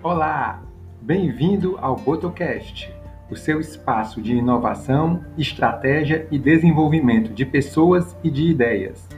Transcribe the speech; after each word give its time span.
Olá, 0.00 0.62
bem-vindo 1.02 1.76
ao 1.78 1.96
Botocast, 1.96 2.88
o 3.28 3.34
seu 3.34 3.58
espaço 3.58 4.22
de 4.22 4.32
inovação, 4.32 5.24
estratégia 5.36 6.28
e 6.30 6.38
desenvolvimento 6.38 7.34
de 7.34 7.44
pessoas 7.44 8.16
e 8.22 8.30
de 8.30 8.44
ideias. 8.44 9.08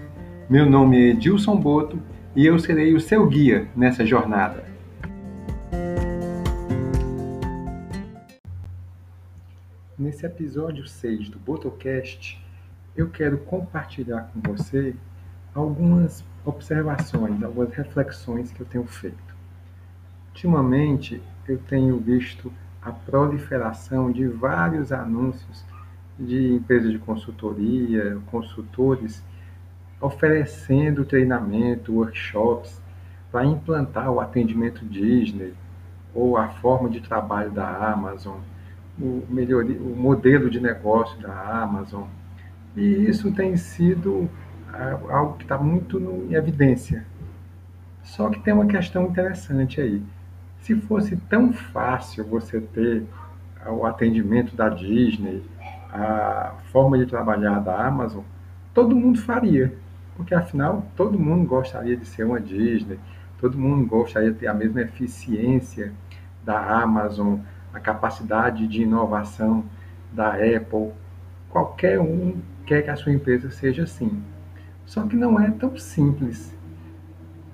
Meu 0.49 0.65
nome 0.65 0.97
é 0.97 1.11
Edilson 1.11 1.55
Boto 1.57 2.01
e 2.35 2.47
eu 2.47 2.59
serei 2.59 2.95
o 2.95 3.01
seu 3.01 3.27
guia 3.29 3.69
nessa 3.77 4.07
jornada. 4.07 4.65
Nesse 9.99 10.25
episódio 10.25 10.87
6 10.87 11.29
do 11.29 11.39
Botocast, 11.39 12.43
eu 12.97 13.11
quero 13.11 13.37
compartilhar 13.37 14.31
com 14.33 14.41
você 14.55 14.97
algumas 15.55 16.25
observações, 16.43 17.43
algumas 17.43 17.75
reflexões 17.75 18.51
que 18.51 18.63
eu 18.63 18.67
tenho 18.67 18.87
feito. 18.87 19.30
Ultimamente, 20.43 21.21
eu 21.47 21.59
tenho 21.59 21.99
visto 21.99 22.51
a 22.81 22.91
proliferação 22.91 24.11
de 24.11 24.27
vários 24.27 24.91
anúncios 24.91 25.63
de 26.19 26.55
empresas 26.55 26.93
de 26.93 26.99
consultoria, 26.99 28.17
consultores 28.31 29.23
oferecendo 30.01 31.05
treinamento, 31.05 31.93
workshops 31.93 32.81
para 33.31 33.45
implantar 33.45 34.11
o 34.11 34.19
atendimento 34.19 34.83
Disney 34.87 35.53
ou 36.15 36.39
a 36.39 36.49
forma 36.49 36.89
de 36.89 37.03
trabalho 37.03 37.51
da 37.51 37.93
Amazon, 37.93 38.39
o, 38.99 39.23
o 39.29 39.95
modelo 39.95 40.49
de 40.49 40.59
negócio 40.59 41.21
da 41.21 41.63
Amazon. 41.63 42.05
E 42.75 42.81
isso 42.81 43.31
tem 43.31 43.59
sido 43.59 44.27
algo 45.11 45.37
que 45.37 45.43
está 45.43 45.59
muito 45.59 46.01
em 46.01 46.33
evidência. 46.33 47.05
Só 48.03 48.31
que 48.31 48.41
tem 48.41 48.55
uma 48.55 48.67
questão 48.67 49.05
interessante 49.05 49.83
aí. 49.83 50.03
Se 50.61 50.75
fosse 50.75 51.17
tão 51.17 51.53
fácil 51.53 52.25
você 52.25 52.61
ter 52.61 53.07
o 53.67 53.85
atendimento 53.85 54.55
da 54.55 54.69
Disney, 54.69 55.43
a 55.93 56.55
forma 56.73 56.99
de 56.99 57.07
trabalhar 57.07 57.59
da 57.61 57.87
Amazon, 57.87 58.23
todo 58.73 58.95
mundo 58.95 59.21
faria. 59.21 59.75
Porque 60.17 60.35
afinal, 60.35 60.87
todo 60.97 61.19
mundo 61.19 61.47
gostaria 61.47 61.97
de 61.97 62.05
ser 62.05 62.25
uma 62.25 62.41
Disney, 62.41 62.99
todo 63.41 63.59
mundo 63.59 63.87
gostaria 63.87 64.31
de 64.31 64.39
ter 64.39 64.47
a 64.49 64.55
mesma 64.55 64.83
eficiência 64.83 65.93
da 66.45 66.83
Amazon, 66.83 67.39
a 67.73 67.81
capacidade 67.81 68.67
de 68.67 68.83
inovação 68.83 69.65
da 70.13 70.35
Apple. 70.35 70.93
Qualquer 71.49 71.99
um 71.99 72.37
quer 72.67 72.83
que 72.83 72.91
a 72.91 72.97
sua 72.97 73.13
empresa 73.13 73.51
seja 73.51 73.85
assim. 73.85 74.23
Só 74.85 75.07
que 75.07 75.17
não 75.17 75.41
é 75.41 75.51
tão 75.51 75.77
simples 75.77 76.55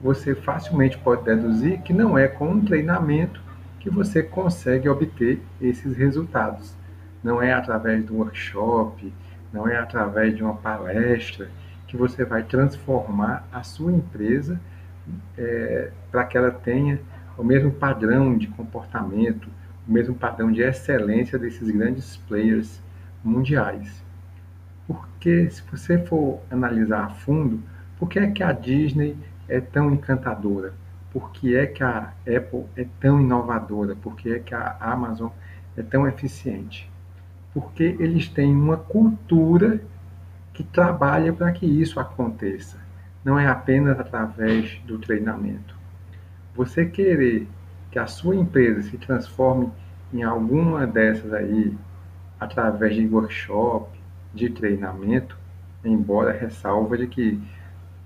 você 0.00 0.34
facilmente 0.34 0.98
pode 0.98 1.24
deduzir 1.24 1.80
que 1.82 1.92
não 1.92 2.16
é 2.16 2.28
com 2.28 2.48
um 2.50 2.64
treinamento 2.64 3.40
que 3.80 3.90
você 3.90 4.22
consegue 4.22 4.88
obter 4.88 5.40
esses 5.60 5.96
resultados. 5.96 6.74
Não 7.22 7.40
é 7.40 7.52
através 7.52 8.04
de 8.04 8.12
um 8.12 8.18
workshop, 8.18 9.12
não 9.52 9.68
é 9.68 9.76
através 9.76 10.36
de 10.36 10.42
uma 10.42 10.54
palestra 10.54 11.48
que 11.86 11.96
você 11.96 12.24
vai 12.24 12.42
transformar 12.42 13.46
a 13.52 13.62
sua 13.62 13.92
empresa 13.92 14.60
é, 15.38 15.90
para 16.10 16.24
que 16.24 16.36
ela 16.36 16.50
tenha 16.50 17.00
o 17.38 17.44
mesmo 17.44 17.70
padrão 17.70 18.36
de 18.36 18.48
comportamento, 18.48 19.48
o 19.86 19.92
mesmo 19.92 20.14
padrão 20.14 20.50
de 20.50 20.62
excelência 20.62 21.38
desses 21.38 21.70
grandes 21.70 22.16
players 22.28 22.82
mundiais. 23.22 24.02
Porque 24.86 25.48
se 25.50 25.62
você 25.70 25.98
for 25.98 26.40
analisar 26.50 27.04
a 27.04 27.08
fundo, 27.10 27.62
por 27.98 28.08
que 28.08 28.18
é 28.18 28.30
que 28.30 28.42
a 28.42 28.52
Disney 28.52 29.16
é 29.48 29.60
tão 29.60 29.90
encantadora? 29.90 30.74
Por 31.12 31.30
que 31.30 31.56
é 31.56 31.66
que 31.66 31.82
a 31.82 32.12
Apple 32.20 32.64
é 32.76 32.86
tão 33.00 33.20
inovadora? 33.20 33.96
Por 33.96 34.16
que 34.16 34.34
é 34.34 34.38
que 34.38 34.54
a 34.54 34.76
Amazon 34.80 35.30
é 35.76 35.82
tão 35.82 36.06
eficiente? 36.06 36.90
Porque 37.54 37.96
eles 37.98 38.28
têm 38.28 38.54
uma 38.54 38.76
cultura 38.76 39.80
que 40.52 40.62
trabalha 40.62 41.32
para 41.32 41.52
que 41.52 41.66
isso 41.66 41.98
aconteça. 42.00 42.78
Não 43.24 43.38
é 43.38 43.46
apenas 43.46 43.98
através 43.98 44.78
do 44.86 44.98
treinamento. 44.98 45.76
Você 46.54 46.86
querer 46.86 47.48
que 47.90 47.98
a 47.98 48.06
sua 48.06 48.36
empresa 48.36 48.82
se 48.82 48.98
transforme 48.98 49.70
em 50.12 50.22
alguma 50.22 50.86
dessas 50.86 51.32
aí 51.32 51.74
através 52.38 52.94
de 52.94 53.06
workshop, 53.06 53.98
de 54.34 54.50
treinamento, 54.50 55.36
embora 55.84 56.32
ressalva 56.32 56.96
de 56.98 57.06
que 57.06 57.42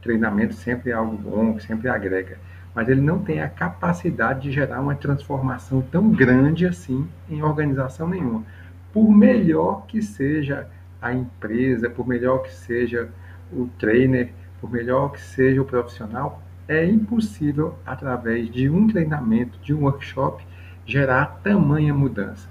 treinamento 0.03 0.55
sempre 0.55 0.91
é 0.91 0.95
algo 0.95 1.17
bom, 1.17 1.59
sempre 1.59 1.89
agrega, 1.89 2.39
mas 2.75 2.89
ele 2.89 3.01
não 3.01 3.19
tem 3.19 3.41
a 3.41 3.49
capacidade 3.49 4.43
de 4.43 4.53
gerar 4.53 4.81
uma 4.81 4.95
transformação 4.95 5.83
tão 5.83 6.11
grande 6.11 6.67
assim 6.67 7.07
em 7.29 7.43
organização 7.43 8.09
nenhuma. 8.09 8.45
Por 8.93 9.11
melhor 9.11 9.87
que 9.87 10.03
seja 10.03 10.69
a 11.01 11.13
empresa, 11.13 11.89
por 11.89 12.07
melhor 12.07 12.43
que 12.43 12.53
seja 12.53 13.09
o 13.53 13.69
trainer, 13.79 14.31
por 14.61 14.71
melhor 14.71 15.13
que 15.13 15.21
seja 15.21 15.61
o 15.61 15.65
profissional, 15.65 16.43
é 16.69 16.85
impossível, 16.85 17.75
através 17.85 18.49
de 18.51 18.71
um 18.71 18.87
treinamento, 18.87 19.59
de 19.61 19.75
um 19.75 19.83
workshop, 19.83 20.45
gerar 20.87 21.41
tamanha 21.43 21.93
mudança. 21.93 22.49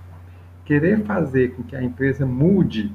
Querer 0.65 1.03
fazer 1.03 1.55
com 1.55 1.63
que 1.63 1.75
a 1.75 1.81
empresa 1.81 2.25
mude 2.25 2.91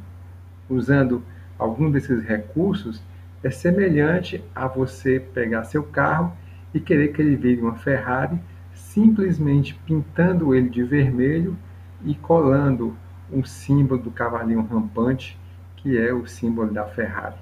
usando 0.68 1.22
algum 1.58 1.90
desses 1.90 2.22
recursos 2.22 3.02
é 3.44 3.50
semelhante 3.50 4.42
a 4.54 4.66
você 4.66 5.20
pegar 5.20 5.64
seu 5.64 5.82
carro 5.82 6.32
e 6.72 6.80
querer 6.80 7.08
que 7.08 7.20
ele 7.20 7.36
vire 7.36 7.60
uma 7.60 7.74
Ferrari, 7.74 8.40
simplesmente 8.72 9.74
pintando 9.86 10.54
ele 10.54 10.70
de 10.70 10.82
vermelho 10.82 11.54
e 12.02 12.14
colando 12.14 12.96
um 13.30 13.44
símbolo 13.44 14.00
do 14.00 14.10
cavalinho 14.10 14.62
rampante, 14.62 15.38
que 15.76 15.98
é 15.98 16.12
o 16.12 16.26
símbolo 16.26 16.72
da 16.72 16.86
Ferrari. 16.86 17.36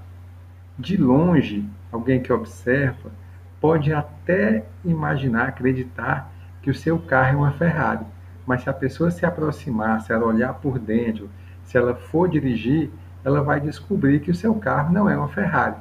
De 0.76 0.96
longe, 0.96 1.64
alguém 1.92 2.20
que 2.20 2.32
observa 2.32 3.12
pode 3.60 3.92
até 3.92 4.64
imaginar, 4.84 5.48
acreditar 5.50 6.32
que 6.60 6.70
o 6.70 6.74
seu 6.74 6.98
carro 6.98 7.34
é 7.34 7.36
uma 7.36 7.52
Ferrari, 7.52 8.04
mas 8.44 8.62
se 8.62 8.68
a 8.68 8.72
pessoa 8.72 9.12
se 9.12 9.24
aproximar, 9.24 10.00
se 10.00 10.12
ela 10.12 10.26
olhar 10.26 10.54
por 10.54 10.80
dentro, 10.80 11.30
se 11.62 11.78
ela 11.78 11.94
for 11.94 12.28
dirigir, 12.28 12.90
ela 13.24 13.40
vai 13.40 13.60
descobrir 13.60 14.18
que 14.18 14.32
o 14.32 14.34
seu 14.34 14.52
carro 14.56 14.92
não 14.92 15.08
é 15.08 15.16
uma 15.16 15.28
Ferrari 15.28 15.76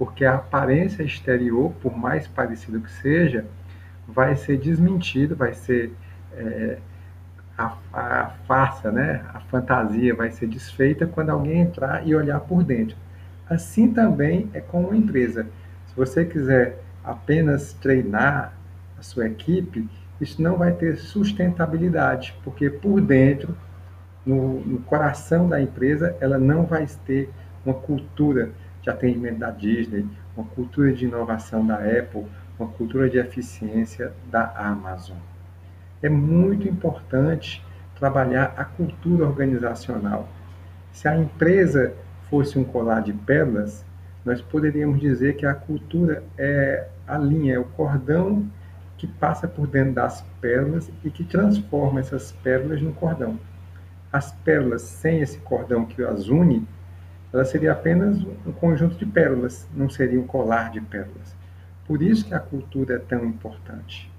porque 0.00 0.24
a 0.24 0.36
aparência 0.36 1.02
exterior, 1.02 1.74
por 1.82 1.94
mais 1.94 2.26
parecido 2.26 2.80
que 2.80 2.90
seja, 2.90 3.44
vai 4.08 4.34
ser 4.34 4.56
desmentido, 4.56 5.36
vai 5.36 5.52
ser 5.52 5.92
é, 6.32 6.78
a, 7.58 7.76
a 7.92 8.30
farsa, 8.48 8.90
né? 8.90 9.22
a 9.34 9.40
fantasia 9.40 10.14
vai 10.14 10.30
ser 10.30 10.46
desfeita 10.46 11.06
quando 11.06 11.28
alguém 11.28 11.60
entrar 11.60 12.08
e 12.08 12.14
olhar 12.14 12.40
por 12.40 12.64
dentro. 12.64 12.96
Assim 13.46 13.92
também 13.92 14.48
é 14.54 14.60
com 14.60 14.84
uma 14.84 14.96
empresa. 14.96 15.46
Se 15.88 15.94
você 15.94 16.24
quiser 16.24 16.82
apenas 17.04 17.74
treinar 17.74 18.54
a 18.98 19.02
sua 19.02 19.26
equipe, 19.26 19.86
isso 20.18 20.40
não 20.40 20.56
vai 20.56 20.72
ter 20.72 20.96
sustentabilidade, 20.96 22.34
porque 22.42 22.70
por 22.70 23.02
dentro, 23.02 23.54
no, 24.24 24.60
no 24.60 24.78
coração 24.78 25.46
da 25.46 25.60
empresa, 25.60 26.16
ela 26.22 26.38
não 26.38 26.64
vai 26.64 26.86
ter 27.04 27.28
uma 27.66 27.74
cultura 27.74 28.48
de 28.82 28.90
atendimento 28.90 29.38
da 29.38 29.50
Disney, 29.50 30.06
uma 30.36 30.46
cultura 30.46 30.92
de 30.92 31.04
inovação 31.04 31.66
da 31.66 31.76
Apple, 31.76 32.26
uma 32.58 32.68
cultura 32.68 33.08
de 33.08 33.18
eficiência 33.18 34.12
da 34.30 34.52
Amazon. 34.56 35.16
É 36.02 36.08
muito 36.08 36.68
importante 36.68 37.64
trabalhar 37.98 38.54
a 38.56 38.64
cultura 38.64 39.26
organizacional. 39.26 40.28
Se 40.92 41.06
a 41.06 41.16
empresa 41.16 41.94
fosse 42.28 42.58
um 42.58 42.64
colar 42.64 43.00
de 43.00 43.12
pérolas, 43.12 43.84
nós 44.24 44.40
poderíamos 44.40 45.00
dizer 45.00 45.36
que 45.36 45.44
a 45.44 45.54
cultura 45.54 46.22
é 46.38 46.86
a 47.06 47.18
linha, 47.18 47.54
é 47.54 47.58
o 47.58 47.64
cordão 47.64 48.46
que 48.96 49.06
passa 49.06 49.48
por 49.48 49.66
dentro 49.66 49.94
das 49.94 50.22
pérolas 50.40 50.90
e 51.04 51.10
que 51.10 51.24
transforma 51.24 52.00
essas 52.00 52.32
pérolas 52.32 52.82
no 52.82 52.92
cordão. 52.92 53.38
As 54.12 54.32
pérolas 54.32 54.82
sem 54.82 55.20
esse 55.20 55.38
cordão 55.38 55.86
que 55.86 56.02
as 56.02 56.28
une 56.28 56.66
ela 57.32 57.44
seria 57.44 57.72
apenas 57.72 58.18
um 58.46 58.52
conjunto 58.52 58.96
de 58.96 59.06
pérolas, 59.06 59.68
não 59.74 59.88
seria 59.88 60.20
um 60.20 60.26
colar 60.26 60.70
de 60.70 60.80
pérolas. 60.80 61.36
Por 61.86 62.02
isso 62.02 62.26
que 62.26 62.34
a 62.34 62.40
cultura 62.40 62.94
é 62.94 62.98
tão 62.98 63.24
importante. 63.24 64.10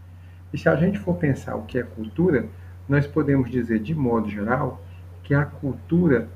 E 0.54 0.58
se 0.58 0.68
a 0.68 0.75
gente 0.75 1.00
for 1.00 1.16
pensar 1.16 1.56
o 1.56 1.63
que 1.63 1.78
é 1.78 1.84
cultura, 1.84 2.46
nós 2.88 3.08
podemos 3.08 3.50
dizer, 3.50 3.80
de 3.80 3.96
modo 3.96 4.30
geral, 4.30 4.81
que 5.24 5.34
a 5.34 5.46
cultura 5.46 6.28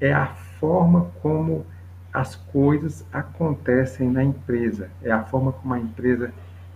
é 0.00 0.12
a 0.12 0.26
forma 0.26 1.10
como 1.20 1.66
as 2.12 2.34
coisas 2.34 3.04
acontecem 3.12 4.10
na 4.10 4.24
empresa, 4.24 4.90
é 5.02 5.10
a 5.10 5.22
forma 5.22 5.52
como 5.52 5.74
a 5.74 5.78
empresa 5.78 6.32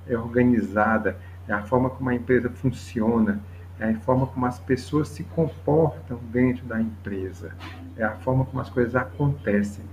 é 0.09 0.17
organizada, 0.17 1.17
é 1.49 1.53
a 1.53 1.63
forma 1.63 1.91
como 1.91 2.11
a 2.11 2.15
empresa 2.15 2.49
funciona, 2.49 3.41
é 3.91 3.95
a 3.95 4.01
forma 4.01 4.27
como 4.27 4.47
as 4.47 4.59
pessoas 4.59 5.09
se 5.09 5.25
comportam 5.25 6.19
dentro 6.33 6.65
da 6.65 6.81
empresa, 6.81 7.53
é 7.97 8.05
a 8.05 8.13
forma 8.17 8.45
como 8.45 8.61
as 8.61 8.71
coisas 8.71 8.97
acontecem. 8.97 9.85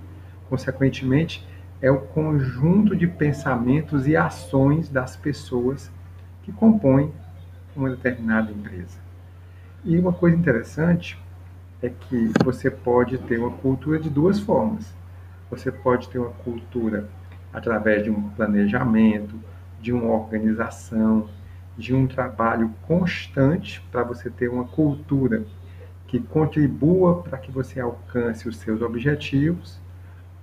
Consequentemente, 0.50 1.48
é 1.82 1.90
o 1.90 2.00
conjunto 2.00 2.96
de 2.96 3.08
pensamentos 3.08 4.08
e 4.08 4.16
ações 4.16 4.90
das 4.90 5.16
pessoas 5.16 5.92
que 6.44 6.52
compõem 6.52 7.12
uma 7.76 7.90
determinada 7.90 8.52
empresa. 8.52 9.00
E 9.84 9.98
uma 9.98 10.14
coisa 10.14 10.38
interessante 10.38 11.20
é 11.82 11.90
que 11.90 12.32
você 12.44 12.70
pode 12.70 13.18
ter 13.18 13.40
uma 13.40 13.52
cultura 13.52 14.00
de 14.00 14.10
duas 14.10 14.40
formas. 14.40 14.94
Você 15.50 15.72
pode 15.72 16.08
ter 16.10 16.20
uma 16.20 16.30
cultura 16.30 17.10
através 17.52 18.04
de 18.04 18.12
um 18.12 18.30
planejamento, 18.30 19.36
de 19.82 19.92
uma 19.92 20.14
organização, 20.14 21.28
de 21.82 21.96
um 21.96 22.06
trabalho 22.06 22.72
constante 22.88 23.82
para 23.92 24.04
você 24.04 24.30
ter 24.30 24.48
uma 24.48 24.66
cultura 24.66 25.44
que 26.08 26.20
contribua 26.20 27.24
para 27.24 27.38
que 27.40 27.52
você 27.52 27.80
alcance 27.80 28.48
os 28.48 28.58
seus 28.58 28.82
objetivos, 28.82 29.80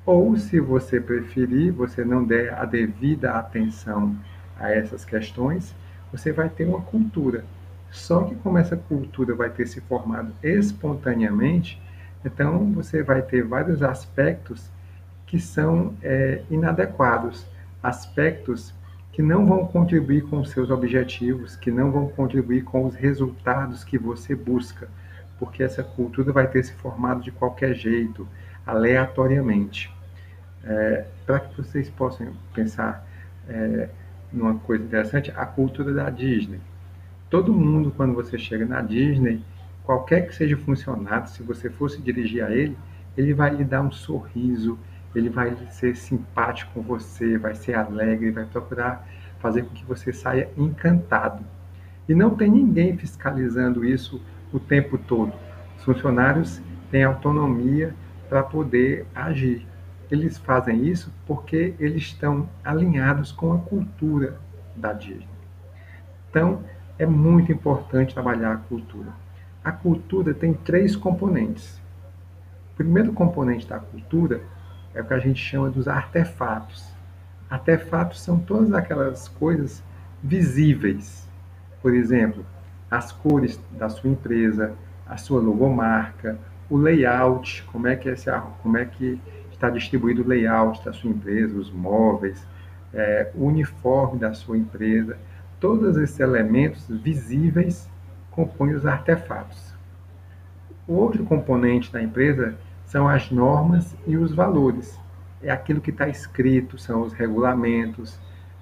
ou 0.04 0.36
se 0.36 0.58
você 0.58 1.00
preferir, 1.00 1.72
você 1.72 2.04
não 2.04 2.24
der 2.24 2.54
a 2.54 2.64
devida 2.64 3.32
atenção 3.32 4.16
a 4.58 4.70
essas 4.70 5.04
questões, 5.04 5.74
você 6.10 6.32
vai 6.32 6.48
ter 6.48 6.64
uma 6.64 6.80
cultura. 6.80 7.44
Só 7.90 8.24
que 8.24 8.34
como 8.36 8.58
essa 8.58 8.76
cultura 8.76 9.34
vai 9.34 9.50
ter 9.50 9.66
se 9.66 9.80
formado 9.82 10.32
espontaneamente, 10.42 11.80
então 12.24 12.72
você 12.72 13.02
vai 13.02 13.22
ter 13.22 13.44
vários 13.44 13.82
aspectos 13.82 14.70
que 15.26 15.38
são 15.38 15.94
é, 16.02 16.42
inadequados, 16.50 17.46
aspectos 17.82 18.74
que 19.18 19.22
não 19.22 19.44
vão 19.44 19.66
contribuir 19.66 20.22
com 20.22 20.38
os 20.38 20.50
seus 20.50 20.70
objetivos, 20.70 21.56
que 21.56 21.72
não 21.72 21.90
vão 21.90 22.06
contribuir 22.06 22.62
com 22.62 22.86
os 22.86 22.94
resultados 22.94 23.82
que 23.82 23.98
você 23.98 24.32
busca, 24.32 24.88
porque 25.40 25.64
essa 25.64 25.82
cultura 25.82 26.32
vai 26.32 26.46
ter 26.46 26.62
se 26.62 26.72
formado 26.74 27.20
de 27.20 27.32
qualquer 27.32 27.74
jeito, 27.74 28.28
aleatoriamente. 28.64 29.92
É, 30.62 31.04
Para 31.26 31.40
que 31.40 31.56
vocês 31.56 31.90
possam 31.90 32.28
pensar 32.54 33.04
é, 33.48 33.88
numa 34.32 34.54
coisa 34.54 34.84
interessante, 34.84 35.32
a 35.34 35.44
cultura 35.44 35.92
da 35.92 36.08
Disney. 36.10 36.60
Todo 37.28 37.52
mundo, 37.52 37.92
quando 37.96 38.14
você 38.14 38.38
chega 38.38 38.64
na 38.64 38.80
Disney, 38.82 39.42
qualquer 39.82 40.28
que 40.28 40.34
seja 40.36 40.54
o 40.54 40.60
funcionário, 40.60 41.26
se 41.26 41.42
você 41.42 41.68
fosse 41.68 42.00
dirigir 42.00 42.44
a 42.44 42.52
ele, 42.52 42.78
ele 43.16 43.34
vai 43.34 43.52
lhe 43.52 43.64
dar 43.64 43.80
um 43.80 43.90
sorriso, 43.90 44.78
ele 45.14 45.28
vai 45.28 45.56
ser 45.70 45.96
simpático 45.96 46.72
com 46.74 46.82
você, 46.82 47.38
vai 47.38 47.54
ser 47.54 47.74
alegre, 47.74 48.30
vai 48.30 48.44
procurar 48.44 49.06
fazer 49.38 49.62
com 49.62 49.74
que 49.74 49.84
você 49.84 50.12
saia 50.12 50.50
encantado. 50.56 51.44
E 52.08 52.14
não 52.14 52.34
tem 52.34 52.50
ninguém 52.50 52.96
fiscalizando 52.96 53.84
isso 53.84 54.20
o 54.52 54.58
tempo 54.58 54.98
todo. 54.98 55.32
Os 55.76 55.84
funcionários 55.84 56.60
têm 56.90 57.04
autonomia 57.04 57.94
para 58.28 58.42
poder 58.42 59.06
agir. 59.14 59.66
Eles 60.10 60.38
fazem 60.38 60.86
isso 60.86 61.12
porque 61.26 61.74
eles 61.78 62.02
estão 62.02 62.48
alinhados 62.64 63.30
com 63.30 63.52
a 63.52 63.58
cultura 63.58 64.38
da 64.74 64.92
Disney. 64.92 65.28
Então, 66.30 66.62
é 66.98 67.06
muito 67.06 67.52
importante 67.52 68.14
trabalhar 68.14 68.52
a 68.52 68.56
cultura. 68.56 69.12
A 69.62 69.70
cultura 69.70 70.32
tem 70.32 70.54
três 70.54 70.96
componentes. 70.96 71.80
O 72.72 72.76
primeiro 72.76 73.12
componente 73.12 73.66
da 73.66 73.78
cultura 73.78 74.40
é 74.94 75.00
o 75.00 75.04
que 75.04 75.14
a 75.14 75.18
gente 75.18 75.42
chama 75.42 75.70
dos 75.70 75.88
artefatos. 75.88 76.92
Artefatos 77.48 78.20
são 78.20 78.38
todas 78.38 78.72
aquelas 78.72 79.28
coisas 79.28 79.82
visíveis. 80.22 81.28
Por 81.80 81.94
exemplo, 81.94 82.44
as 82.90 83.12
cores 83.12 83.60
da 83.72 83.88
sua 83.88 84.10
empresa, 84.10 84.74
a 85.06 85.16
sua 85.16 85.40
logomarca, 85.40 86.38
o 86.68 86.76
layout, 86.76 87.62
como 87.64 87.86
é 87.86 87.96
que, 87.96 88.08
é 88.08 88.12
esse, 88.12 88.30
como 88.62 88.76
é 88.76 88.84
que 88.84 89.20
está 89.50 89.70
distribuído 89.70 90.22
o 90.22 90.26
layout 90.26 90.84
da 90.84 90.92
sua 90.92 91.10
empresa, 91.10 91.58
os 91.58 91.70
móveis, 91.70 92.46
é, 92.92 93.30
o 93.34 93.46
uniforme 93.46 94.18
da 94.18 94.34
sua 94.34 94.56
empresa. 94.56 95.16
Todos 95.58 95.96
esses 95.96 96.20
elementos 96.20 96.86
visíveis 96.88 97.88
compõem 98.30 98.74
os 98.74 98.86
artefatos. 98.86 99.74
O 100.86 100.94
outro 100.94 101.24
componente 101.24 101.92
da 101.92 102.02
empresa 102.02 102.54
são 102.88 103.06
as 103.06 103.30
normas 103.30 103.94
e 104.06 104.16
os 104.16 104.34
valores. 104.34 104.98
É 105.42 105.50
aquilo 105.50 105.80
que 105.80 105.90
está 105.90 106.08
escrito, 106.08 106.78
são 106.78 107.02
os 107.02 107.12
regulamentos, 107.12 108.18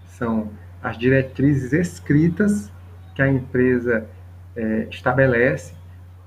são 0.09 0.51
as 0.83 0.99
diretrizes 0.99 1.73
escritas 1.73 2.71
que 3.15 3.23
a 3.23 3.29
empresa 3.29 4.07
é, 4.55 4.87
estabelece 4.91 5.75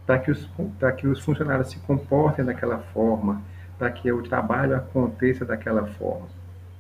para 0.06 0.18
que, 0.18 0.34
para 0.80 0.92
que 0.92 1.08
os 1.08 1.20
funcionários 1.20 1.70
se 1.70 1.80
comportem 1.80 2.44
daquela 2.44 2.80
forma, 2.80 3.42
para 3.78 3.92
que 3.92 4.12
o 4.12 4.24
trabalho 4.24 4.76
aconteça 4.76 5.46
daquela 5.46 5.86
forma. 5.86 6.28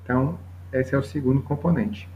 Então, 0.04 0.40
esse 0.74 0.96
é 0.96 0.98
o 0.98 1.04
segundo 1.04 1.42
componente. 1.42 2.10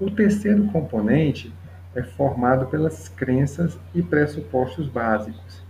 O 0.00 0.10
terceiro 0.10 0.64
componente 0.68 1.54
é 1.94 2.02
formado 2.02 2.66
pelas 2.66 3.08
crenças 3.08 3.78
e 3.94 4.02
pressupostos 4.02 4.88
básicos. 4.88 5.62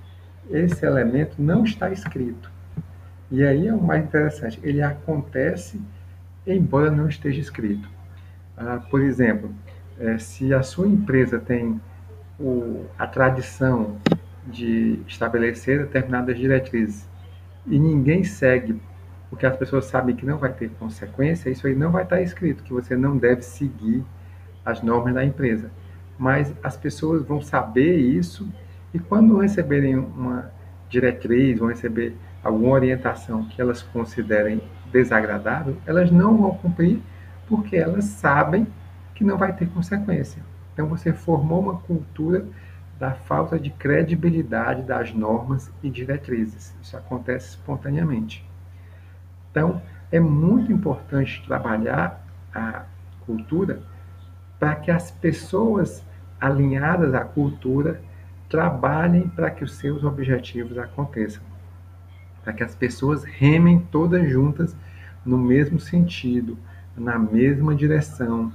Esse 0.51 0.85
elemento 0.85 1.37
não 1.39 1.65
está 1.65 1.91
escrito, 1.91 2.52
e 3.33 3.43
aí 3.43 3.67
é 3.67 3.75
o 3.75 3.83
mais 3.83 4.05
interessante, 4.05 4.61
ele 4.63 4.81
acontece 4.81 5.81
embora 6.47 6.91
não 6.91 7.09
esteja 7.09 7.41
escrito. 7.41 7.89
Ah, 8.57 8.81
por 8.91 9.01
exemplo, 9.01 9.51
é, 9.99 10.19
se 10.19 10.53
a 10.53 10.63
sua 10.63 10.89
empresa 10.89 11.39
tem 11.39 11.81
o, 12.39 12.87
a 12.99 13.07
tradição 13.07 13.97
de 14.47 14.99
estabelecer 15.07 15.79
determinadas 15.79 16.37
diretrizes 16.37 17.09
e 17.67 17.79
ninguém 17.79 18.25
segue, 18.25 18.81
porque 19.31 19.47
as 19.47 19.57
pessoas 19.57 19.85
sabem 19.87 20.17
que 20.17 20.27
não 20.27 20.37
vai 20.37 20.53
ter 20.53 20.69
consequência, 20.79 21.49
isso 21.49 21.67
aí 21.67 21.75
não 21.75 21.91
vai 21.91 22.03
estar 22.03 22.21
escrito, 22.21 22.63
que 22.63 22.73
você 22.73 22.97
não 22.97 23.17
deve 23.17 23.43
seguir 23.43 24.05
as 24.65 24.83
normas 24.83 25.15
da 25.15 25.25
empresa. 25.25 25.71
Mas 26.19 26.53
as 26.63 26.77
pessoas 26.77 27.23
vão 27.25 27.41
saber 27.41 27.97
isso 27.97 28.49
e 28.93 28.99
quando 28.99 29.39
receberem 29.39 29.97
uma 29.97 30.51
diretriz, 30.89 31.59
vão 31.59 31.69
receber 31.69 32.15
alguma 32.43 32.73
orientação 32.73 33.45
que 33.45 33.61
elas 33.61 33.83
considerem 33.83 34.61
desagradável, 34.91 35.77
elas 35.87 36.11
não 36.11 36.37
vão 36.37 36.55
cumprir 36.55 37.01
porque 37.49 37.77
elas 37.77 38.05
sabem 38.05 38.67
que 39.15 39.25
não 39.25 39.39
vai 39.39 39.53
ter 39.53 39.69
consequência. 39.69 40.43
Então 40.73 40.87
você 40.87 41.13
formou 41.13 41.61
uma 41.61 41.79
cultura 41.79 42.47
da 42.99 43.13
falta 43.13 43.59
de 43.59 43.71
credibilidade 43.71 44.83
das 44.83 45.13
normas 45.13 45.71
e 45.83 45.91
diretrizes. 45.91 46.75
Isso 46.83 46.97
acontece 46.97 47.51
espontaneamente. 47.51 48.47
Então 49.51 49.83
é 50.11 50.21
muito 50.21 50.73
importante 50.73 51.43
trabalhar 51.47 52.25
a 52.55 52.85
cultura 53.27 53.83
para 54.59 54.75
que 54.77 54.91
as 54.91 55.11
pessoas 55.11 56.05
alinhadas 56.41 57.15
à 57.15 57.25
cultura 57.25 58.01
trabalhem 58.49 59.29
para 59.29 59.51
que 59.51 59.65
os 59.65 59.75
seus 59.77 60.05
objetivos 60.05 60.77
aconteçam 60.77 61.52
para 62.43 62.53
que 62.53 62.63
as 62.63 62.75
pessoas 62.75 63.25
remem 63.25 63.79
todas 63.79 64.29
juntas 64.29 64.77
no 65.25 65.39
mesmo 65.39 65.79
sentido, 65.79 66.59
na 66.97 67.19
mesma 67.19 67.75
direção, 67.75 68.53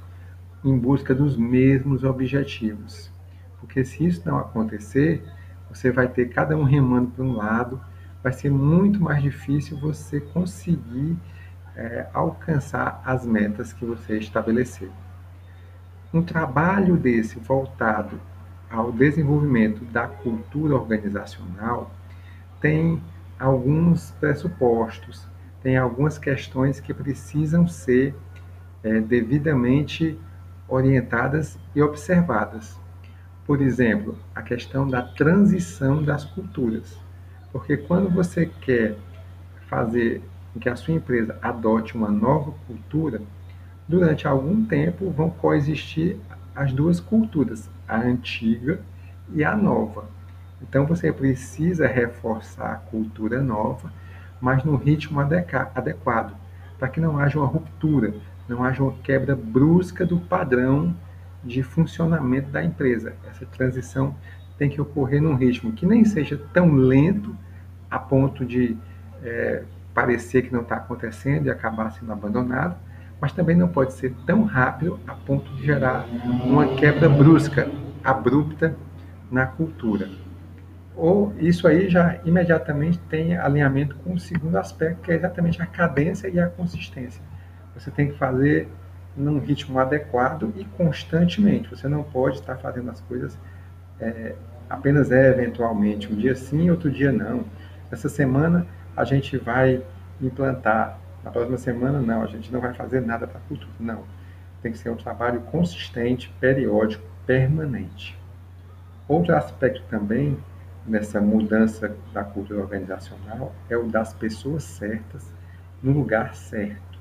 em 0.64 0.78
busca 0.78 1.16
dos 1.16 1.38
mesmos 1.38 2.04
objetivos. 2.04 3.12
Porque 3.60 3.84
se 3.84 4.06
isso 4.06 4.22
não 4.26 4.38
acontecer, 4.38 5.24
você 5.70 5.92
vai 5.92 6.08
ter 6.08 6.30
cada 6.30 6.56
um 6.58 6.64
remando 6.64 7.12
para 7.12 7.24
um 7.24 7.36
lado, 7.36 7.80
vai 8.22 8.34
ser 8.34 8.50
muito 8.50 9.00
mais 9.02 9.22
difícil 9.22 9.78
você 9.80 10.20
conseguir 10.20 11.18
é, 11.76 12.08
alcançar 12.14 13.02
as 13.06 13.26
metas 13.26 13.72
que 13.72 13.86
você 13.86 14.18
estabeleceu. 14.18 14.92
Um 16.14 16.22
trabalho 16.22 16.98
desse 16.98 17.38
voltado 17.40 18.20
ao 18.70 18.92
desenvolvimento 18.92 19.86
da 19.86 20.08
cultura 20.08 20.76
organizacional 20.76 21.92
tem 22.60 23.02
alguns 23.40 24.12
pressupostos, 24.20 25.28
tem 25.62 25.78
algumas 25.78 26.18
questões 26.18 26.80
que 26.80 26.94
precisam 26.94 27.68
ser 27.68 28.16
é, 28.84 29.00
devidamente 29.00 30.18
orientadas 30.68 31.58
e 31.76 31.82
observadas. 31.82 32.80
Por 33.46 33.62
exemplo, 33.62 34.18
a 34.36 34.42
questão 34.42 34.88
da 34.88 35.02
transição 35.02 36.04
das 36.04 36.26
culturas. 36.26 37.00
Porque 37.52 37.78
quando 37.78 38.10
você 38.10 38.46
quer 38.62 38.98
fazer 39.68 40.22
que 40.60 40.70
a 40.70 40.76
sua 40.76 40.94
empresa 40.94 41.38
adote 41.42 41.96
uma 41.96 42.10
nova 42.10 42.54
cultura, 42.66 43.22
durante 43.88 44.28
algum 44.28 44.66
tempo 44.66 45.10
vão 45.12 45.30
coexistir 45.30 46.18
as 46.56 46.74
duas 46.74 47.00
culturas, 47.00 47.70
a 47.88 47.98
antiga 47.98 48.82
e 49.34 49.44
a 49.44 49.56
nova. 49.56 50.06
Então 50.62 50.86
você 50.86 51.12
precisa 51.12 51.88
reforçar 51.88 52.72
a 52.72 52.76
cultura 52.76 53.42
nova, 53.42 53.92
mas 54.42 54.64
no 54.64 54.76
ritmo 54.76 55.20
adequado, 55.20 56.36
para 56.78 56.88
que 56.88 57.00
não 57.00 57.18
haja 57.18 57.40
uma 57.40 57.48
ruptura, 57.48 58.14
não 58.48 58.64
haja 58.64 58.82
uma 58.82 58.94
quebra 59.04 59.36
brusca 59.36 60.06
do 60.06 60.20
padrão 60.20 60.96
de 61.44 61.64
funcionamento 61.64 62.50
da 62.50 62.64
empresa. 62.64 63.14
Essa 63.30 63.46
transição 63.46 64.16
tem 64.58 64.70
que 64.70 64.82
ocorrer 64.82 65.22
num 65.22 65.36
ritmo 65.36 65.72
que 65.72 65.86
nem 65.86 66.04
seja 66.04 66.40
tão 66.54 66.74
lento 66.74 67.36
a 67.90 68.00
ponto 68.00 68.46
de 68.46 68.78
é, 69.24 69.64
parecer 69.94 70.44
que 70.44 70.54
não 70.54 70.62
está 70.62 70.76
acontecendo 70.76 71.48
e 71.48 71.50
acabar 71.50 71.92
sendo 71.92 72.12
abandonado, 72.12 72.76
mas 73.20 73.32
também 73.32 73.56
não 73.56 73.68
pode 73.68 73.94
ser 73.94 74.14
tão 74.26 74.44
rápido 74.44 75.00
a 75.08 75.14
ponto 75.14 75.52
de 75.56 75.66
gerar 75.66 76.06
uma 76.44 76.76
quebra 76.76 77.10
brusca 77.10 77.70
abrupta 78.04 78.76
na 79.32 79.46
cultura. 79.46 80.10
Ou 80.98 81.32
isso 81.38 81.68
aí 81.68 81.88
já 81.90 82.20
imediatamente 82.26 82.98
tem 83.08 83.38
alinhamento 83.38 83.96
com 83.98 84.16
o 84.16 84.20
segundo 84.20 84.58
aspecto, 84.58 85.04
que 85.04 85.12
é 85.12 85.16
exatamente 85.16 85.62
a 85.62 85.66
cadência 85.68 86.28
e 86.28 86.40
a 86.40 86.48
consistência. 86.48 87.22
Você 87.76 87.92
tem 87.92 88.08
que 88.08 88.18
fazer 88.18 88.68
num 89.16 89.38
ritmo 89.38 89.78
adequado 89.78 90.52
e 90.56 90.66
constantemente. 90.66 91.70
Você 91.70 91.88
não 91.88 92.02
pode 92.02 92.40
estar 92.40 92.56
fazendo 92.58 92.90
as 92.90 93.00
coisas 93.02 93.38
é, 94.00 94.34
apenas 94.68 95.12
é, 95.12 95.30
eventualmente, 95.30 96.12
um 96.12 96.16
dia 96.16 96.36
sim, 96.36 96.72
outro 96.72 96.90
dia 96.90 97.12
não. 97.12 97.46
Essa 97.92 98.10
semana 98.10 98.66
a 98.96 99.04
gente 99.04 99.38
vai 99.38 99.84
implantar, 100.20 100.98
na 101.24 101.30
próxima 101.30 101.60
semana 101.60 102.02
não, 102.02 102.24
a 102.24 102.28
gente 102.28 102.52
não 102.52 102.60
vai 102.60 102.74
fazer 102.74 103.02
nada 103.02 103.28
para 103.28 103.40
cultura. 103.42 103.72
Não. 103.80 104.04
Tem 104.64 104.72
que 104.72 104.80
ser 104.80 104.90
um 104.90 104.96
trabalho 104.96 105.42
consistente, 105.42 106.34
periódico, 106.40 107.04
permanente. 107.28 108.18
Outro 109.08 109.36
aspecto 109.36 109.84
também 109.92 110.36
nessa 110.88 111.20
mudança 111.20 111.94
da 112.14 112.24
cultura 112.24 112.62
organizacional 112.62 113.54
é 113.70 113.76
o 113.76 113.84
das 113.84 114.14
pessoas 114.14 114.64
certas 114.64 115.26
no 115.84 115.92
lugar 115.92 116.34
certo. 116.36 116.98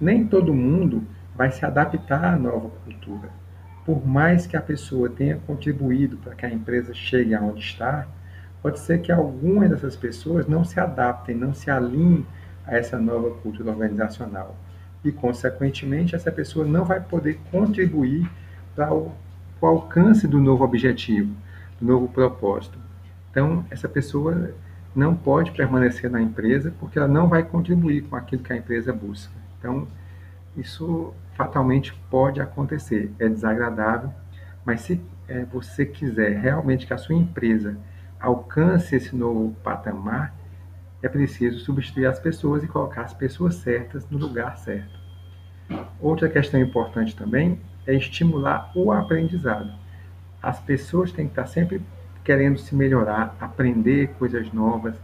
Nem 0.00 0.26
todo 0.26 0.52
mundo 0.52 1.04
vai 1.34 1.50
se 1.50 1.64
adaptar 1.64 2.24
à 2.24 2.36
nova 2.36 2.70
cultura. 2.84 3.28
Por 3.86 4.06
mais 4.06 4.46
que 4.46 4.56
a 4.56 4.60
pessoa 4.60 5.08
tenha 5.08 5.36
contribuído 5.46 6.16
para 6.18 6.34
que 6.34 6.44
a 6.44 6.50
empresa 6.50 6.92
chegue 6.92 7.34
aonde 7.34 7.60
está, 7.60 8.06
pode 8.62 8.78
ser 8.78 9.00
que 9.00 9.10
algumas 9.10 9.70
dessas 9.70 9.96
pessoas 9.96 10.46
não 10.46 10.64
se 10.64 10.78
adaptem, 10.78 11.34
não 11.34 11.54
se 11.54 11.70
alinhem 11.70 12.26
a 12.66 12.76
essa 12.76 12.98
nova 12.98 13.30
cultura 13.36 13.70
organizacional. 13.70 14.56
E, 15.02 15.10
consequentemente, 15.10 16.14
essa 16.14 16.30
pessoa 16.30 16.66
não 16.66 16.84
vai 16.84 17.00
poder 17.00 17.40
contribuir 17.50 18.30
para 18.74 18.92
o, 18.92 19.10
para 19.58 19.68
o 19.70 19.72
alcance 19.72 20.28
do 20.28 20.38
novo 20.38 20.62
objetivo, 20.62 21.34
novo 21.80 22.08
propósito. 22.08 22.78
Então, 23.30 23.64
essa 23.70 23.88
pessoa 23.88 24.52
não 24.94 25.14
pode 25.14 25.52
permanecer 25.52 26.10
na 26.10 26.20
empresa 26.20 26.74
porque 26.78 26.98
ela 26.98 27.08
não 27.08 27.28
vai 27.28 27.42
contribuir 27.42 28.02
com 28.02 28.16
aquilo 28.16 28.42
que 28.42 28.52
a 28.52 28.56
empresa 28.56 28.92
busca. 28.92 29.32
Então, 29.58 29.86
isso 30.56 31.14
fatalmente 31.34 31.94
pode 32.10 32.40
acontecer. 32.40 33.12
É 33.18 33.28
desagradável, 33.28 34.12
mas 34.64 34.80
se 34.80 35.00
é, 35.28 35.44
você 35.44 35.86
quiser 35.86 36.38
realmente 36.38 36.86
que 36.86 36.92
a 36.92 36.98
sua 36.98 37.14
empresa 37.14 37.76
alcance 38.18 38.94
esse 38.94 39.14
novo 39.16 39.54
patamar, 39.62 40.34
é 41.02 41.08
preciso 41.08 41.60
substituir 41.60 42.06
as 42.06 42.18
pessoas 42.18 42.62
e 42.62 42.68
colocar 42.68 43.02
as 43.02 43.14
pessoas 43.14 43.54
certas 43.54 44.08
no 44.10 44.18
lugar 44.18 44.58
certo. 44.58 45.00
Outra 46.00 46.28
questão 46.28 46.60
importante 46.60 47.16
também 47.16 47.58
é 47.86 47.94
estimular 47.94 48.70
o 48.74 48.92
aprendizado. 48.92 49.72
As 50.42 50.58
pessoas 50.58 51.12
têm 51.12 51.26
que 51.26 51.32
estar 51.32 51.46
sempre 51.46 51.82
querendo 52.24 52.58
se 52.58 52.74
melhorar, 52.74 53.36
aprender 53.40 54.08
coisas 54.18 54.52
novas, 54.52 54.94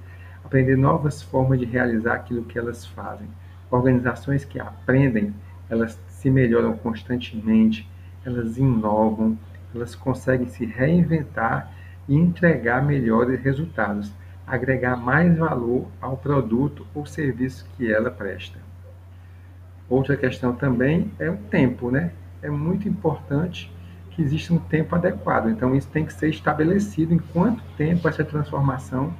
aprender 0.44 0.76
novas 0.76 1.22
formas 1.22 1.58
de 1.58 1.64
realizar 1.64 2.14
aquilo 2.14 2.44
que 2.44 2.58
elas 2.58 2.86
fazem. 2.86 3.28
Organizações 3.70 4.44
que 4.44 4.60
aprendem, 4.60 5.34
elas 5.68 5.98
se 6.08 6.30
melhoram 6.30 6.76
constantemente, 6.76 7.88
elas 8.24 8.56
inovam, 8.56 9.38
elas 9.74 9.94
conseguem 9.94 10.48
se 10.48 10.64
reinventar 10.64 11.72
e 12.08 12.14
entregar 12.14 12.84
melhores 12.84 13.40
resultados, 13.40 14.12
agregar 14.46 14.96
mais 14.96 15.36
valor 15.36 15.86
ao 16.00 16.16
produto 16.16 16.86
ou 16.94 17.04
serviço 17.04 17.66
que 17.76 17.92
ela 17.92 18.10
presta. 18.10 18.58
Outra 19.88 20.16
questão 20.16 20.54
também 20.54 21.10
é 21.18 21.28
o 21.28 21.36
tempo, 21.36 21.90
né? 21.90 22.12
É 22.42 22.48
muito 22.48 22.88
importante 22.88 23.72
que 24.16 24.22
exista 24.22 24.54
um 24.54 24.58
tempo 24.58 24.96
adequado. 24.96 25.50
Então, 25.50 25.76
isso 25.76 25.88
tem 25.88 26.06
que 26.06 26.12
ser 26.12 26.30
estabelecido 26.30 27.12
em 27.12 27.18
quanto 27.18 27.62
tempo 27.76 28.08
essa 28.08 28.24
transformação 28.24 29.12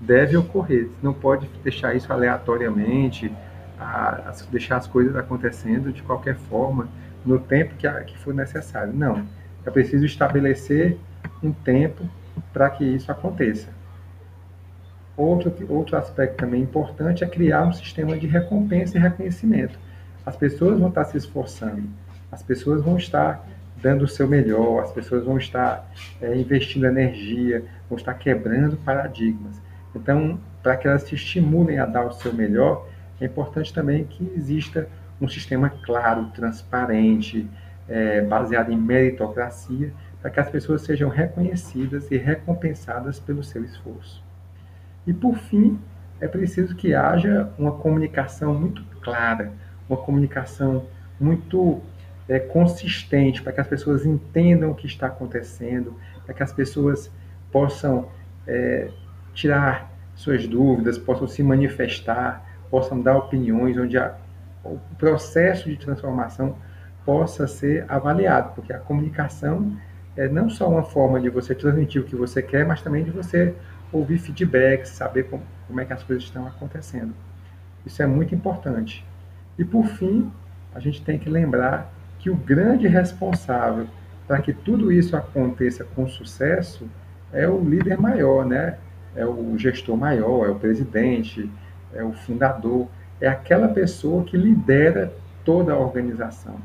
deve 0.00 0.36
ocorrer. 0.38 0.88
Não 1.02 1.12
pode 1.12 1.46
deixar 1.62 1.94
isso 1.94 2.10
aleatoriamente, 2.10 3.30
a, 3.78 4.30
a 4.30 4.32
deixar 4.50 4.78
as 4.78 4.86
coisas 4.86 5.14
acontecendo 5.14 5.92
de 5.92 6.02
qualquer 6.02 6.36
forma, 6.36 6.88
no 7.26 7.38
tempo 7.38 7.74
que, 7.76 7.86
a, 7.86 8.02
que 8.02 8.16
for 8.16 8.32
necessário. 8.32 8.92
Não. 8.94 9.22
É 9.66 9.70
preciso 9.70 10.06
estabelecer 10.06 10.96
um 11.42 11.52
tempo 11.52 12.08
para 12.50 12.70
que 12.70 12.84
isso 12.84 13.12
aconteça. 13.12 13.68
Outro, 15.14 15.52
outro 15.68 15.96
aspecto 15.96 16.36
também 16.36 16.62
importante 16.62 17.22
é 17.22 17.26
criar 17.26 17.64
um 17.64 17.72
sistema 17.72 18.16
de 18.16 18.26
recompensa 18.26 18.96
e 18.96 19.00
reconhecimento. 19.00 19.78
As 20.24 20.36
pessoas 20.36 20.78
vão 20.78 20.88
estar 20.88 21.04
se 21.04 21.18
esforçando, 21.18 21.82
as 22.30 22.42
pessoas 22.42 22.82
vão 22.82 22.96
estar 22.96 23.44
dando 23.80 24.02
o 24.02 24.08
seu 24.08 24.26
melhor, 24.26 24.82
as 24.82 24.92
pessoas 24.92 25.24
vão 25.24 25.38
estar 25.38 25.90
é, 26.20 26.36
investindo 26.36 26.86
energia, 26.86 27.64
vão 27.88 27.96
estar 27.96 28.14
quebrando 28.14 28.76
paradigmas. 28.78 29.60
Então, 29.94 30.38
para 30.62 30.76
que 30.76 30.86
elas 30.86 31.02
se 31.02 31.14
estimulem 31.14 31.78
a 31.78 31.86
dar 31.86 32.04
o 32.06 32.12
seu 32.12 32.32
melhor, 32.32 32.86
é 33.20 33.24
importante 33.24 33.72
também 33.72 34.04
que 34.04 34.32
exista 34.36 34.88
um 35.20 35.28
sistema 35.28 35.70
claro, 35.70 36.26
transparente, 36.34 37.48
é, 37.88 38.20
baseado 38.22 38.70
em 38.70 38.76
meritocracia, 38.76 39.92
para 40.20 40.30
que 40.30 40.40
as 40.40 40.50
pessoas 40.50 40.82
sejam 40.82 41.08
reconhecidas 41.08 42.10
e 42.10 42.16
recompensadas 42.16 43.18
pelo 43.18 43.42
seu 43.42 43.64
esforço. 43.64 44.22
E, 45.06 45.12
por 45.12 45.36
fim, 45.36 45.78
é 46.20 46.26
preciso 46.26 46.74
que 46.74 46.94
haja 46.94 47.50
uma 47.58 47.72
comunicação 47.72 48.54
muito 48.54 48.82
clara, 49.00 49.52
uma 49.88 49.96
comunicação 49.96 50.84
muito 51.20 51.80
é, 52.28 52.38
consistente, 52.38 53.42
para 53.42 53.52
que 53.52 53.60
as 53.60 53.66
pessoas 53.66 54.04
entendam 54.04 54.70
o 54.70 54.74
que 54.74 54.86
está 54.86 55.06
acontecendo, 55.06 55.96
para 56.24 56.34
que 56.34 56.42
as 56.42 56.52
pessoas 56.52 57.10
possam 57.50 58.08
é, 58.46 58.90
tirar 59.32 59.90
suas 60.14 60.46
dúvidas, 60.46 60.98
possam 60.98 61.26
se 61.26 61.42
manifestar, 61.42 62.44
possam 62.70 63.00
dar 63.00 63.16
opiniões, 63.16 63.76
onde 63.78 63.96
a, 63.96 64.14
o 64.64 64.78
processo 64.98 65.70
de 65.70 65.76
transformação 65.76 66.56
possa 67.04 67.46
ser 67.46 67.86
avaliado, 67.88 68.52
porque 68.54 68.72
a 68.72 68.78
comunicação 68.78 69.74
é 70.16 70.28
não 70.28 70.50
só 70.50 70.68
uma 70.68 70.82
forma 70.82 71.20
de 71.20 71.30
você 71.30 71.54
transmitir 71.54 72.02
o 72.02 72.04
que 72.04 72.16
você 72.16 72.42
quer, 72.42 72.66
mas 72.66 72.82
também 72.82 73.04
de 73.04 73.10
você 73.10 73.54
ouvir 73.90 74.18
feedbacks, 74.18 74.90
saber 74.90 75.24
como, 75.30 75.42
como 75.66 75.80
é 75.80 75.84
que 75.84 75.92
as 75.92 76.02
coisas 76.02 76.24
estão 76.24 76.46
acontecendo. 76.46 77.14
Isso 77.86 78.02
é 78.02 78.06
muito 78.06 78.34
importante. 78.34 79.06
E 79.56 79.64
por 79.64 79.86
fim, 79.86 80.30
a 80.74 80.80
gente 80.80 81.02
tem 81.02 81.18
que 81.18 81.30
lembrar 81.30 81.90
que 82.28 82.30
o 82.30 82.36
grande 82.36 82.86
responsável 82.86 83.86
para 84.26 84.42
que 84.42 84.52
tudo 84.52 84.92
isso 84.92 85.16
aconteça 85.16 85.82
com 85.82 86.06
sucesso 86.06 86.86
é 87.32 87.48
o 87.48 87.58
líder 87.58 87.98
maior, 87.98 88.44
né? 88.44 88.76
É 89.16 89.24
o 89.24 89.56
gestor 89.56 89.96
maior, 89.96 90.46
é 90.46 90.50
o 90.50 90.56
presidente, 90.56 91.50
é 91.94 92.04
o 92.04 92.12
fundador, 92.12 92.86
é 93.18 93.26
aquela 93.26 93.68
pessoa 93.68 94.24
que 94.24 94.36
lidera 94.36 95.10
toda 95.42 95.72
a 95.72 95.78
organização. 95.78 96.56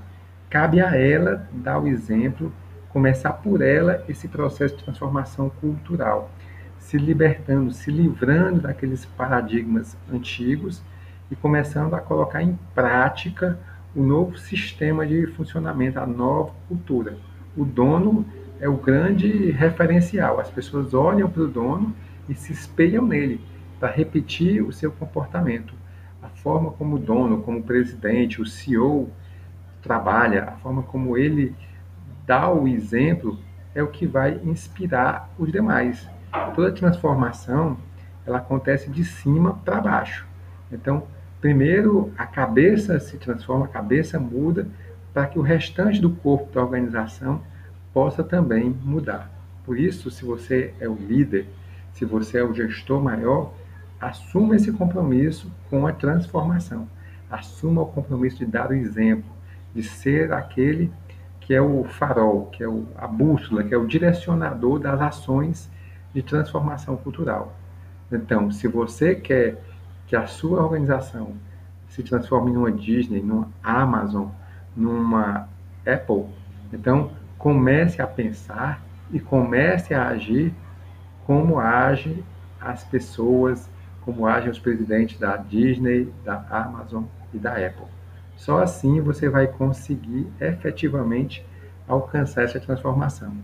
Cabe 0.50 0.82
a 0.82 0.98
ela 0.98 1.48
dar 1.54 1.80
o 1.80 1.88
exemplo, 1.88 2.52
começar 2.90 3.32
por 3.32 3.62
ela 3.62 4.04
esse 4.10 4.28
processo 4.28 4.76
de 4.76 4.84
transformação 4.84 5.50
cultural, 5.62 6.30
se 6.78 6.98
libertando, 6.98 7.72
se 7.72 7.90
livrando 7.90 8.60
daqueles 8.60 9.06
paradigmas 9.06 9.96
antigos 10.12 10.84
e 11.32 11.36
começando 11.38 11.94
a 11.94 12.02
colocar 12.02 12.44
em 12.44 12.60
prática 12.76 13.58
o 13.96 14.02
novo 14.02 14.38
sistema 14.38 15.06
de 15.06 15.28
funcionamento, 15.28 16.00
a 16.00 16.06
nova 16.06 16.54
cultura. 16.68 17.18
O 17.56 17.64
dono 17.64 18.26
é 18.60 18.68
o 18.68 18.78
grande 18.78 19.52
referencial. 19.52 20.40
As 20.40 20.50
pessoas 20.50 20.94
olham 20.94 21.30
para 21.30 21.44
o 21.44 21.48
dono 21.48 21.94
e 22.28 22.34
se 22.34 22.52
espelham 22.52 23.06
nele 23.06 23.40
para 23.80 23.92
repetir 23.92 24.64
o 24.64 24.72
seu 24.72 24.92
comportamento. 24.92 25.74
A 26.22 26.30
forma 26.30 26.72
como 26.72 26.96
o 26.96 27.00
dono, 27.00 27.42
como 27.42 27.60
o 27.60 27.64
presidente, 27.64 28.42
o 28.42 28.46
CEO 28.46 29.10
trabalha, 29.82 30.46
a 30.46 30.52
forma 30.54 30.82
como 30.82 31.18
ele 31.18 31.54
dá 32.26 32.50
o 32.50 32.68
exemplo 32.68 33.38
é 33.76 33.84
o 33.84 33.88
que 33.88 34.08
vai 34.08 34.40
inspirar 34.44 35.30
os 35.38 35.52
demais. 35.52 36.08
Toda 36.56 36.72
transformação 36.72 37.78
ela 38.26 38.38
acontece 38.38 38.90
de 38.90 39.04
cima 39.04 39.56
para 39.66 39.82
baixo. 39.82 40.26
Então, 40.72 41.04
primeiro 41.44 42.10
a 42.18 42.26
cabeça 42.26 42.98
se 43.02 43.18
transforma, 43.18 43.66
a 43.66 43.68
cabeça 43.68 44.18
muda 44.18 44.66
para 45.14 45.28
que 45.28 45.38
o 45.38 45.42
restante 45.42 46.00
do 46.00 46.10
corpo 46.10 46.50
da 46.54 46.62
organização 46.62 47.42
possa 47.94 48.24
também 48.24 48.70
mudar. 48.82 49.30
Por 49.66 49.78
isso, 49.78 50.10
se 50.10 50.24
você 50.24 50.74
é 50.80 50.88
o 50.88 50.96
líder, 50.96 51.46
se 51.92 52.06
você 52.06 52.38
é 52.38 52.44
o 52.46 52.54
gestor 52.54 53.04
maior, 53.04 53.54
Assuma 54.00 54.58
esse 54.58 54.70
compromisso 54.72 55.50
com 55.70 55.88
a 55.88 55.94
transformação. 55.94 56.90
Assuma 57.32 57.82
o 57.82 57.86
compromisso 57.86 58.40
de 58.40 58.46
dar 58.46 58.70
o 58.70 58.74
exemplo, 58.74 59.32
de 59.74 59.82
ser 59.82 60.34
aquele 60.34 60.92
que 61.40 61.54
é 61.54 61.62
o 61.62 61.86
farol, 61.86 62.48
que 62.48 62.62
é 62.62 62.68
o, 62.68 62.86
a 62.98 63.08
bússola, 63.08 63.64
que 63.64 63.74
é 63.74 63.78
o 63.78 63.88
direcionador 63.88 64.78
das 64.78 65.00
ações 65.00 65.70
de 66.14 66.22
transformação 66.22 66.98
cultural. 66.98 67.54
Então, 68.12 68.52
se 68.52 68.68
você 68.68 69.16
quer 69.16 69.62
que 70.14 70.18
a 70.18 70.28
sua 70.28 70.62
organização 70.62 71.34
se 71.88 72.04
transforme 72.04 72.52
numa 72.52 72.72
Disney, 72.72 73.20
numa 73.20 73.50
Amazon, 73.64 74.28
numa 74.78 75.50
Apple, 75.88 76.26
então 76.72 77.10
comece 77.36 78.00
a 78.00 78.06
pensar 78.06 78.80
e 79.12 79.20
comece 79.20 79.92
a 79.92 80.10
agir 80.10 80.54
como 81.26 81.60
agem 81.60 82.24
as 82.62 82.84
pessoas, 82.84 83.68
como 84.02 84.28
agem 84.28 84.52
os 84.52 84.60
presidentes 84.60 85.18
da 85.18 85.36
Disney, 85.36 86.14
da 86.24 86.46
Amazon 86.48 87.06
e 87.34 87.40
da 87.40 87.54
Apple. 87.54 87.88
Só 88.38 88.62
assim 88.62 89.02
você 89.02 89.28
vai 89.28 89.48
conseguir 89.48 90.32
efetivamente 90.40 91.44
alcançar 91.88 92.44
essa 92.44 92.60
transformação. 92.60 93.36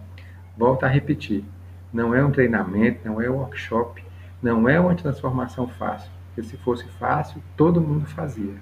Volto 0.56 0.84
a 0.84 0.88
repetir: 0.88 1.44
não 1.92 2.14
é 2.14 2.24
um 2.24 2.30
treinamento, 2.30 3.08
não 3.08 3.20
é 3.20 3.28
um 3.28 3.38
workshop, 3.38 4.06
não 4.40 4.70
é 4.70 4.80
uma 4.80 4.94
transformação 4.94 5.68
fácil. 5.68 6.19
Porque 6.40 6.44
se 6.44 6.58
fosse 6.58 6.86
fácil, 6.98 7.42
todo 7.58 7.82
mundo 7.82 8.06
fazia. 8.06 8.56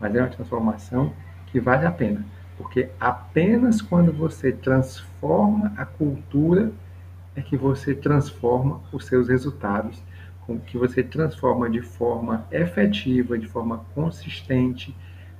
Mas 0.00 0.14
é 0.16 0.20
uma 0.20 0.28
transformação 0.28 1.12
que 1.46 1.60
vale 1.60 1.86
a 1.86 1.92
pena. 1.92 2.24
Porque 2.58 2.90
apenas 2.98 3.80
quando 3.80 4.12
você 4.12 4.50
transforma 4.50 5.72
a 5.76 5.86
cultura 5.86 6.72
é 7.36 7.40
que 7.40 7.56
você 7.56 7.94
transforma 7.94 8.80
os 8.92 9.06
seus 9.06 9.28
resultados, 9.28 10.02
que 10.66 10.76
você 10.76 11.04
transforma 11.04 11.70
de 11.70 11.80
forma 11.80 12.44
efetiva, 12.50 13.38
de 13.38 13.46
forma 13.46 13.84
consistente, 13.94 14.96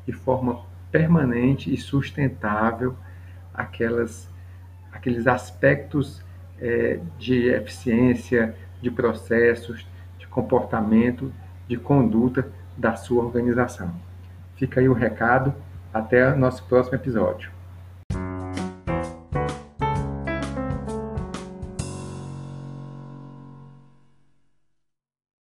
de 0.06 0.12
forma 0.12 0.60
permanente 0.92 1.74
e 1.74 1.76
sustentável 1.76 2.94
aquelas, 3.52 4.28
aqueles 4.92 5.26
aspectos 5.26 6.22
é, 6.60 7.00
de 7.18 7.48
eficiência, 7.48 8.54
de 8.80 8.90
processos, 8.92 9.84
de 10.16 10.28
comportamento, 10.28 11.32
de 11.70 11.76
conduta 11.76 12.48
da 12.76 12.96
sua 12.96 13.22
organização. 13.22 13.92
Fica 14.56 14.80
aí 14.80 14.88
o 14.88 14.92
recado. 14.92 15.54
Até 15.94 16.34
nosso 16.34 16.64
próximo 16.64 16.96
episódio. 16.96 17.59